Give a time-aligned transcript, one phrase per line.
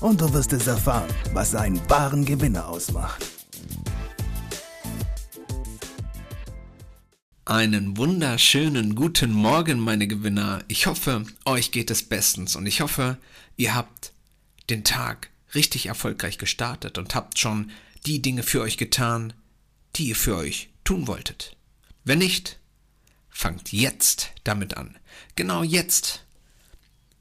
[0.00, 3.24] und du wirst es erfahren, was einen wahren Gewinner ausmacht.
[7.44, 10.62] Einen wunderschönen guten Morgen, meine Gewinner.
[10.68, 13.16] Ich hoffe, euch geht es bestens und ich hoffe,
[13.56, 14.12] ihr habt
[14.68, 17.70] den Tag richtig erfolgreich gestartet und habt schon
[18.04, 19.32] die Dinge für euch getan,
[19.96, 21.56] die ihr für euch tun wolltet.
[22.04, 22.58] Wenn nicht,
[23.30, 24.96] fangt jetzt damit an.
[25.34, 26.24] Genau jetzt.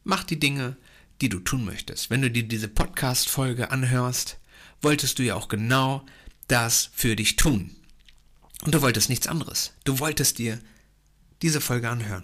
[0.03, 0.75] Macht die Dinge,
[1.21, 2.09] die du tun möchtest.
[2.09, 4.37] Wenn du dir diese Podcast-Folge anhörst,
[4.81, 6.05] wolltest du ja auch genau
[6.47, 7.75] das für dich tun.
[8.61, 9.73] Und du wolltest nichts anderes.
[9.83, 10.59] Du wolltest dir
[11.41, 12.23] diese Folge anhören.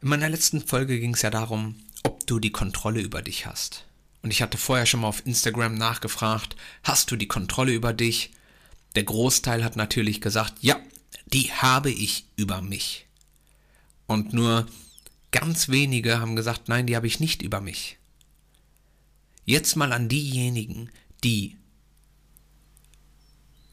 [0.00, 3.84] In meiner letzten Folge ging es ja darum, ob du die Kontrolle über dich hast.
[4.22, 8.30] Und ich hatte vorher schon mal auf Instagram nachgefragt, hast du die Kontrolle über dich?
[8.96, 10.78] Der Großteil hat natürlich gesagt, ja,
[11.26, 13.06] die habe ich über mich.
[14.06, 14.66] Und nur
[15.34, 17.98] Ganz wenige haben gesagt, nein, die habe ich nicht über mich.
[19.44, 20.90] Jetzt mal an diejenigen,
[21.24, 21.56] die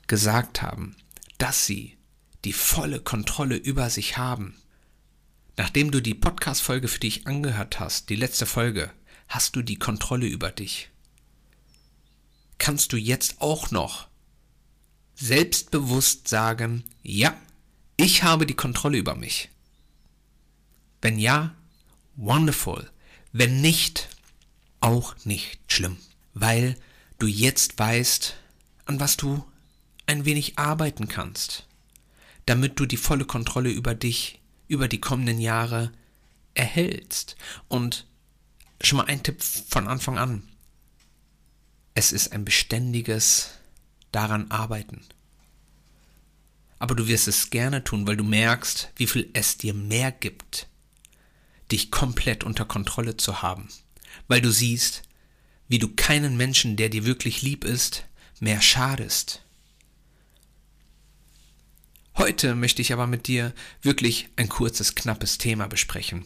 [0.07, 0.95] gesagt haben,
[1.37, 1.99] dass sie
[2.45, 4.55] die volle Kontrolle über sich haben.
[5.55, 8.91] Nachdem du die Podcast-Folge für dich angehört hast, die letzte Folge,
[9.27, 10.89] hast du die Kontrolle über dich.
[12.57, 14.07] Kannst du jetzt auch noch
[15.13, 17.39] selbstbewusst sagen, ja,
[17.97, 19.51] ich habe die Kontrolle über mich.
[21.01, 21.55] Wenn ja,
[22.15, 22.89] wonderful.
[23.31, 24.09] Wenn nicht,
[24.79, 25.97] auch nicht schlimm.
[26.33, 26.75] Weil
[27.19, 28.35] du jetzt weißt,
[28.85, 29.43] an was du
[30.05, 31.65] ein wenig arbeiten kannst,
[32.45, 35.91] damit du die volle Kontrolle über dich, über die kommenden Jahre
[36.53, 37.35] erhältst.
[37.67, 38.05] Und
[38.81, 40.43] schon mal ein Tipp von Anfang an.
[41.93, 43.51] Es ist ein beständiges
[44.11, 45.01] daran arbeiten.
[46.79, 50.67] Aber du wirst es gerne tun, weil du merkst, wie viel es dir mehr gibt,
[51.71, 53.69] dich komplett unter Kontrolle zu haben,
[54.27, 55.03] weil du siehst,
[55.67, 58.05] wie du keinen Menschen, der dir wirklich lieb ist,
[58.39, 59.43] mehr schadest.
[62.17, 66.25] Heute möchte ich aber mit dir wirklich ein kurzes, knappes Thema besprechen.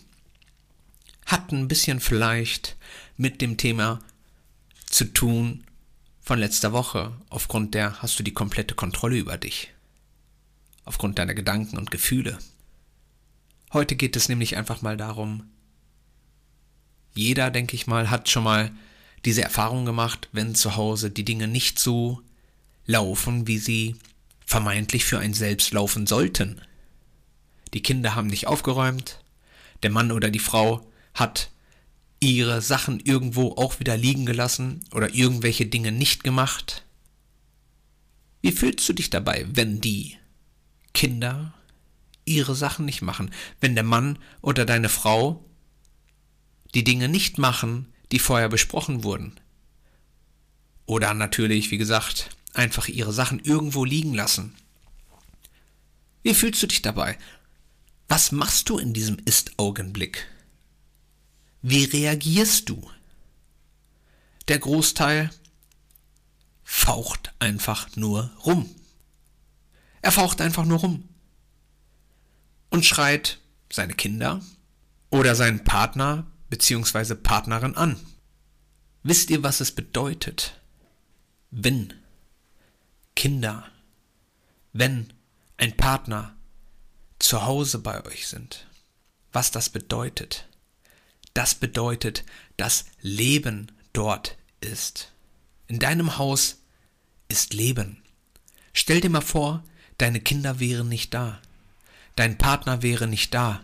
[1.25, 2.75] Hat ein bisschen vielleicht
[3.17, 3.99] mit dem Thema
[4.89, 5.63] zu tun
[6.21, 9.71] von letzter Woche, aufgrund der hast du die komplette Kontrolle über dich,
[10.85, 12.39] aufgrund deiner Gedanken und Gefühle.
[13.73, 15.43] Heute geht es nämlich einfach mal darum,
[17.13, 18.71] jeder, denke ich mal, hat schon mal
[19.23, 22.21] diese Erfahrung gemacht, wenn zu Hause die Dinge nicht so
[22.85, 23.95] laufen, wie sie
[24.45, 26.61] vermeintlich für einen selbst laufen sollten.
[27.73, 29.19] Die Kinder haben nicht aufgeräumt,
[29.81, 31.49] der Mann oder die Frau hat
[32.19, 36.83] ihre Sachen irgendwo auch wieder liegen gelassen oder irgendwelche Dinge nicht gemacht.
[38.41, 40.17] Wie fühlst du dich dabei, wenn die
[40.93, 41.54] Kinder
[42.25, 43.31] ihre Sachen nicht machen,
[43.61, 45.45] wenn der Mann oder deine Frau
[46.73, 49.39] die Dinge nicht machen, die vorher besprochen wurden.
[50.85, 54.55] Oder natürlich, wie gesagt, einfach ihre Sachen irgendwo liegen lassen.
[56.23, 57.17] Wie fühlst du dich dabei?
[58.07, 60.27] Was machst du in diesem Ist-Augenblick?
[61.61, 62.89] Wie reagierst du?
[64.47, 65.31] Der Großteil
[66.63, 68.69] faucht einfach nur rum.
[70.01, 71.09] Er faucht einfach nur rum
[72.75, 73.39] und schreit
[73.71, 74.41] seine Kinder
[75.09, 77.15] oder seinen Partner bzw.
[77.15, 77.97] Partnerin an.
[79.01, 80.59] Wisst ihr, was es bedeutet,
[81.51, 81.93] wenn
[83.15, 83.63] Kinder,
[84.73, 85.13] wenn
[85.55, 86.35] ein Partner
[87.17, 88.67] zu Hause bei euch sind?
[89.31, 90.49] Was das bedeutet?
[91.33, 92.25] Das bedeutet,
[92.57, 95.13] dass Leben dort ist.
[95.67, 96.57] In deinem Haus
[97.29, 98.03] ist Leben.
[98.73, 99.63] Stell dir mal vor,
[99.97, 101.39] deine Kinder wären nicht da
[102.15, 103.63] dein Partner wäre nicht da.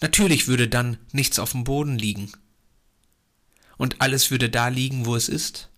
[0.00, 2.32] Natürlich würde dann nichts auf dem Boden liegen.
[3.76, 5.68] Und alles würde da liegen, wo es ist.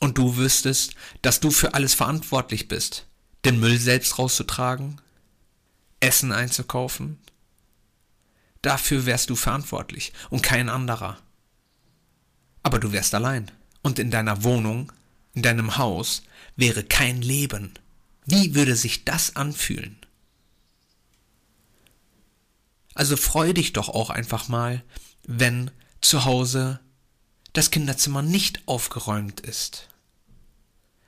[0.00, 3.06] Und du wüsstest, dass du für alles verantwortlich bist.
[3.44, 5.00] Den Müll selbst rauszutragen,
[6.00, 7.18] Essen einzukaufen.
[8.62, 11.18] Dafür wärst du verantwortlich und kein anderer.
[12.62, 13.50] Aber du wärst allein.
[13.82, 14.90] Und in deiner Wohnung,
[15.34, 16.22] in deinem Haus
[16.56, 17.74] wäre kein Leben.
[18.26, 19.96] Wie würde sich das anfühlen?
[22.94, 24.82] Also freu dich doch auch einfach mal,
[25.26, 26.80] wenn zu Hause
[27.52, 29.88] das Kinderzimmer nicht aufgeräumt ist.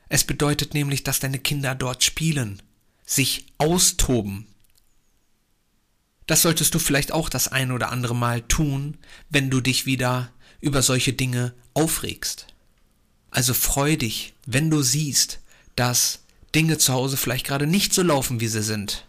[0.08, 2.62] Es bedeutet nämlich, dass deine Kinder dort spielen,
[3.04, 4.46] sich austoben.
[6.26, 8.98] Das solltest du vielleicht auch das ein oder andere Mal tun,
[9.30, 12.46] wenn du dich wieder über solche Dinge aufregst.
[13.30, 15.40] Also freu dich, wenn du siehst,
[15.76, 16.20] dass
[16.56, 19.06] Dinge zu Hause vielleicht gerade nicht so laufen, wie sie sind.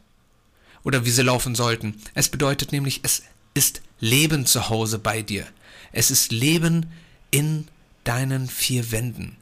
[0.84, 1.96] Oder wie sie laufen sollten.
[2.14, 3.24] Es bedeutet nämlich, es
[3.54, 5.48] ist Leben zu Hause bei dir.
[5.94, 6.92] Es ist Leben
[7.32, 7.68] in
[8.04, 9.38] deinen vier Wänden.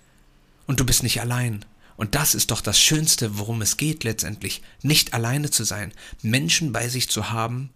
[0.67, 1.65] Und du bist nicht allein.
[1.97, 4.61] Und das ist doch das Schönste, worum es geht letztendlich.
[4.83, 5.91] Nicht alleine zu sein,
[6.21, 7.71] Menschen bei sich zu haben,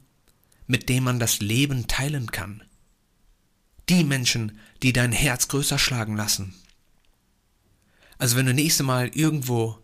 [0.68, 2.64] mit denen man das Leben teilen kann.
[3.90, 6.54] Die Menschen, die dein Herz größer schlagen lassen.
[8.20, 9.80] Also wenn du nächste Mal irgendwo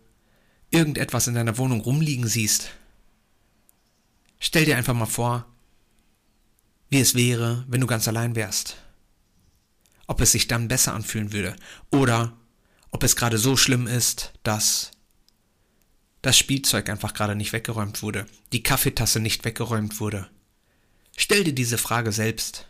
[0.70, 2.70] irgendetwas in deiner Wohnung rumliegen siehst,
[4.38, 5.46] stell dir einfach mal vor,
[6.88, 8.76] wie es wäre, wenn du ganz allein wärst.
[10.06, 11.56] Ob es sich dann besser anfühlen würde
[11.90, 12.36] oder
[12.90, 14.92] ob es gerade so schlimm ist, dass
[16.22, 20.28] das Spielzeug einfach gerade nicht weggeräumt wurde, die Kaffeetasse nicht weggeräumt wurde.
[21.16, 22.66] Stell dir diese Frage selbst.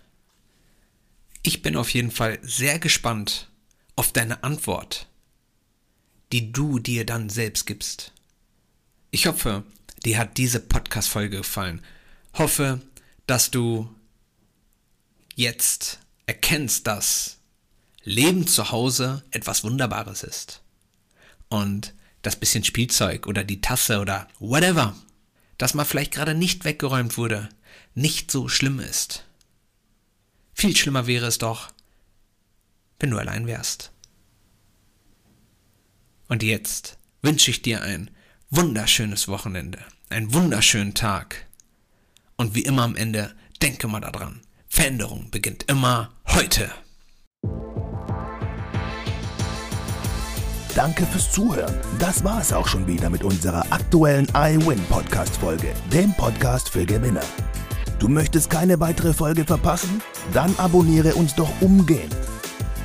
[1.42, 3.50] Ich bin auf jeden Fall sehr gespannt
[3.94, 5.08] auf deine Antwort
[6.32, 8.12] die du dir dann selbst gibst.
[9.10, 9.64] Ich hoffe,
[10.04, 11.82] dir hat diese Podcast-Folge gefallen.
[12.34, 12.80] Hoffe,
[13.26, 13.88] dass du
[15.34, 17.38] jetzt erkennst, dass
[18.02, 20.62] Leben zu Hause etwas Wunderbares ist.
[21.48, 24.96] Und das bisschen Spielzeug oder die Tasse oder whatever,
[25.58, 27.48] das mal vielleicht gerade nicht weggeräumt wurde,
[27.94, 29.24] nicht so schlimm ist.
[30.54, 31.72] Viel schlimmer wäre es doch,
[32.98, 33.92] wenn du allein wärst.
[36.28, 38.10] Und jetzt wünsche ich dir ein
[38.50, 39.78] wunderschönes Wochenende,
[40.08, 41.46] einen wunderschönen Tag.
[42.36, 46.70] Und wie immer am Ende, denke mal daran, Veränderung beginnt immer heute.
[50.74, 51.74] Danke fürs Zuhören.
[51.98, 56.84] Das war es auch schon wieder mit unserer aktuellen iWin Podcast Folge, dem Podcast für
[56.84, 57.24] Gewinner.
[57.98, 60.02] Du möchtest keine weitere Folge verpassen?
[60.34, 62.14] Dann abonniere uns doch umgehend